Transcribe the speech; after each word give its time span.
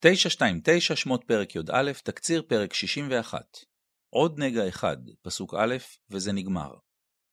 929 0.00 0.96
שמות 0.96 1.24
פרק 1.24 1.56
י"א, 1.56 1.92
תקציר 2.04 2.42
פרק 2.48 2.74
61. 2.74 3.58
עוד 4.10 4.38
נגע 4.38 4.68
אחד, 4.68 4.96
פסוק 5.22 5.54
א', 5.54 5.76
וזה 6.10 6.32
נגמר. 6.32 6.74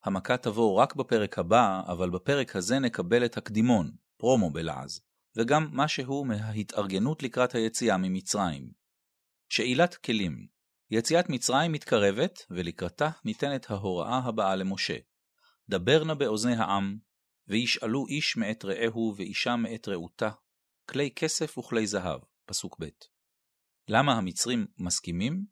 המכה 0.04 0.38
תבוא 0.38 0.82
רק 0.82 0.96
בפרק 0.96 1.40
הבא, 1.40 1.82
אבל 1.88 2.10
בפרק 2.10 2.56
הזה 2.56 2.80
נקבל 2.80 3.26
את 3.26 3.38
הקדימון, 3.38 3.92
פרומו 4.18 4.50
בלעז, 4.50 5.02
וגם 5.36 5.68
משהו 5.72 6.26
מההתארגנות 6.26 7.24
לקראת 7.24 7.56
היציאה 7.56 7.98
ממצרים. 7.98 8.72
שאילת 9.50 9.96
כלים 9.96 10.48
יציאת 10.92 11.30
מצרים 11.30 11.72
מתקרבת, 11.72 12.40
ולקראתה 12.50 13.10
ניתנת 13.26 13.72
ההוראה 13.72 14.18
הבאה 14.18 14.56
למשה. 14.56 14.98
דבר 15.70 16.04
נא 16.04 16.14
באוזני 16.14 16.56
העם, 16.56 16.98
וישאלו 17.48 18.08
איש 18.08 18.38
מאת 18.38 18.66
רעהו 18.66 19.14
ואישה 19.18 19.56
מאת 19.56 19.88
רעותה, 19.88 20.30
כלי 20.90 21.12
כסף 21.16 21.58
וכלי 21.58 21.88
זהב. 21.88 22.20
פסוק 22.46 22.78
ב'. 22.80 22.90
למה 23.88 24.14
המצרים 24.14 24.68
מסכימים? 24.78 25.46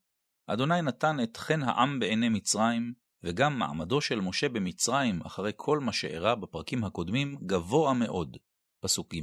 אדוני 0.48 0.82
נתן 0.82 1.18
את 1.24 1.38
חן 1.38 1.64
העם 1.64 2.00
בעיני 2.00 2.30
מצרים, 2.30 2.94
וגם 3.24 3.60
מעמדו 3.60 4.02
של 4.02 4.22
משה 4.22 4.50
במצרים, 4.50 5.22
אחרי 5.22 5.52
כל 5.56 5.80
מה 5.80 5.94
שאירע 5.94 6.36
בפרקים 6.36 6.84
הקודמים, 6.84 7.38
גבוה 7.46 7.94
מאוד. 7.94 8.38
פסוק 8.80 9.14
ג'. 9.16 9.20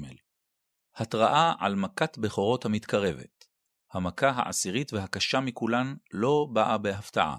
התראה 0.95 1.52
על 1.59 1.75
מכת 1.75 2.19
בכורות 2.19 2.64
המתקרבת. 2.64 3.45
המכה 3.92 4.30
העשירית 4.30 4.92
והקשה 4.92 5.41
מכולן 5.41 5.95
לא 6.12 6.47
באה 6.52 6.78
בהפתעה. 6.78 7.37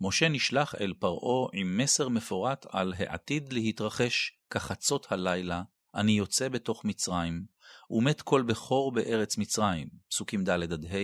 משה 0.00 0.28
נשלח 0.28 0.74
אל 0.74 0.94
פרעה 0.98 1.48
עם 1.52 1.78
מסר 1.78 2.08
מפורט 2.08 2.66
על 2.68 2.94
העתיד 2.98 3.52
להתרחש 3.52 4.32
כחצות 4.50 5.12
הלילה, 5.12 5.62
אני 5.98 6.12
יוצא 6.12 6.48
בתוך 6.48 6.84
מצרים, 6.84 7.46
ומת 7.90 8.22
כל 8.22 8.42
בכור 8.42 8.92
בארץ 8.92 9.38
מצרים, 9.38 9.88
פסוקים 10.08 10.44
ד' 10.44 10.72
עד 10.72 10.84
ה', 10.84 10.98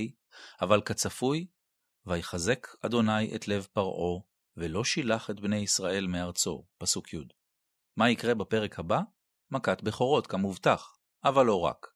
אבל 0.60 0.82
כצפוי, 0.82 1.46
ויחזק 2.06 2.66
אדוני 2.80 3.34
את 3.34 3.48
לב 3.48 3.66
פרעה, 3.72 4.20
ולא 4.56 4.84
שילח 4.84 5.30
את 5.30 5.41
בני 5.41 5.56
ישראל 5.56 6.06
מארצו, 6.06 6.66
פסוק 6.78 7.14
י'. 7.14 7.19
מה 7.96 8.10
יקרה 8.10 8.34
בפרק 8.34 8.78
הבא? 8.78 9.00
מכת 9.50 9.82
בכורות, 9.82 10.27
כמובטח, 10.27 10.97
אבל 11.24 11.47
לא 11.47 11.60
רק. 11.60 11.86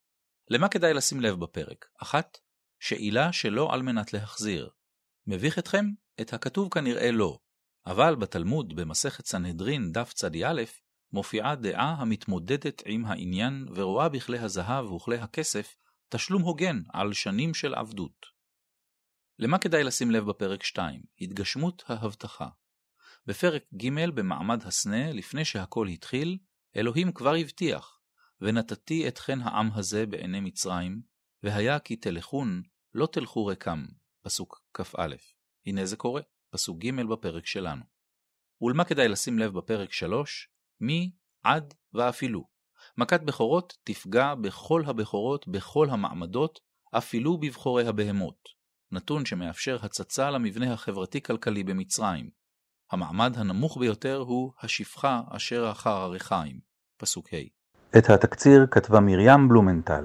למה 0.51 0.69
כדאי 0.69 0.95
לשים 0.95 1.21
לב 1.21 1.41
בפרק? 1.41 1.87
אחת, 2.03 2.39
שאילה 2.81 3.33
שלא 3.33 3.75
על 3.75 3.83
מנת 3.83 4.13
להחזיר. 4.13 4.71
מביך 5.27 5.59
אתכם? 5.59 5.87
את 6.21 6.33
הכתוב 6.33 6.69
כנראה 6.71 7.11
לא, 7.11 7.39
אבל 7.87 8.15
בתלמוד 8.15 8.77
במסכת 8.77 9.27
סנהדרין 9.27 9.93
דף 9.93 10.13
צדי 10.13 10.47
א', 10.47 10.63
מופיעה 11.13 11.55
דעה 11.55 11.95
המתמודדת 11.99 12.83
עם 12.87 13.05
העניין 13.05 13.67
ורואה 13.75 14.09
בכלי 14.09 14.39
הזהב 14.39 14.93
וכלי 14.93 15.19
הכסף 15.19 15.77
תשלום 16.09 16.43
הוגן 16.43 16.83
על 16.93 17.13
שנים 17.13 17.55
של 17.55 17.75
עבדות. 17.75 18.27
למה 19.39 19.59
כדאי 19.59 19.85
לשים 19.85 20.11
לב 20.11 20.25
בפרק 20.25 20.63
2? 20.63 21.03
התגשמות 21.21 21.85
ההבטחה. 21.87 22.49
בפרק 23.27 23.65
ג' 23.75 24.11
במעמד 24.15 24.63
הסנה, 24.63 25.13
לפני 25.13 25.45
שהכל 25.45 25.89
התחיל, 25.89 26.39
אלוהים 26.77 27.13
כבר 27.13 27.35
הבטיח, 27.35 28.01
ונתתי 28.41 29.09
את 29.09 29.19
חן 29.19 29.41
העם 29.41 29.71
הזה 29.75 30.07
בעיני 30.07 30.41
מצרים, 30.41 31.03
והיה 31.43 31.79
כי 31.79 31.97
תלכון, 31.97 32.63
לא 32.95 33.09
תלכו 33.13 33.47
רקם, 33.47 33.87
פסוק 34.23 34.63
כ"א. 34.75 35.15
הנה 35.67 35.87
זה 35.87 35.97
קורה, 35.97 36.23
פסוק 36.51 36.79
ג' 36.79 37.03
בפרק 37.11 37.47
שלנו. 37.47 37.85
ולמה 38.61 38.85
כדאי 38.85 39.09
לשים 39.09 39.39
לב 39.39 39.53
בפרק 39.53 39.93
3? 39.93 40.49
מי 40.81 41.11
עד 41.45 41.75
ואפילו. 41.95 42.45
מכת 42.99 43.21
בכורות 43.21 43.77
תפגע 43.85 44.35
בכל 44.35 44.83
הבכורות 44.87 45.49
בכל 45.49 45.91
המעמדות, 45.91 46.61
אפילו 46.91 47.39
בבחורי 47.39 47.87
הבהמות, 47.87 48.49
נתון 48.93 49.25
שמאפשר 49.27 49.79
הצצה 49.83 50.31
למבנה 50.31 50.73
החברתי-כלכלי 50.73 51.65
במצרים. 51.65 52.31
המעמד 52.93 53.37
הנמוך 53.37 53.79
ביותר 53.79 54.17
הוא 54.17 54.53
השפחה 54.63 55.21
אשר 55.31 55.69
אחר 55.71 55.91
הרחיים, 55.91 56.61
פסוק 56.97 57.29
ה'. 57.35 57.99
את 57.99 58.11
התקציר 58.11 58.67
כתבה 58.71 59.01
מרים 59.01 59.49
בלומנטל. 59.49 60.05